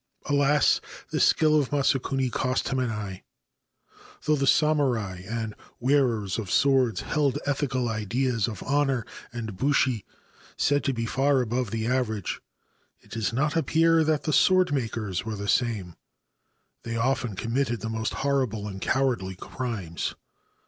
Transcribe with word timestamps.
Alas, 0.25 0.81
the 1.11 1.19
skill 1.19 1.59
of 1.61 1.69
[asakuni 1.69 2.31
cost 2.31 2.69
him 2.69 2.79
an 2.79 2.89
eye! 2.89 3.21
Though 4.25 4.35
the 4.35 4.47
samurai 4.47 5.21
and 5.29 5.53
;arers 5.79 6.39
of 6.39 6.49
swords 6.49 7.01
held 7.01 7.37
ethical 7.45 7.87
ideas 7.87 8.47
of 8.47 8.63
honour 8.63 9.05
and 9.31 9.55
Bushi 9.55 10.03
id 10.71 10.83
to 10.85 10.91
be 10.91 11.05
far 11.05 11.39
above 11.41 11.69
the 11.69 11.85
average, 11.85 12.41
it 13.01 13.11
does 13.11 13.31
not 13.31 13.55
appear 13.55 14.03
that 14.03 14.25
157 14.25 14.75
Ancient 14.79 14.91
Tales 14.91 15.07
and 15.19 15.19
Folklore 15.19 15.33
of 15.33 15.37
Japan 15.37 15.45
the 15.45 15.49
swordmakers 15.51 15.65
were 15.67 15.69
the 15.69 15.83
same. 15.83 15.95
They 16.81 16.97
often 16.97 17.35
committed 17.35 17.81
the 17.81 17.89
most 17.89 18.13
horrible 18.25 18.67
and 18.67 18.81
cowardly 18.81 19.35
crimes. 19.35 20.15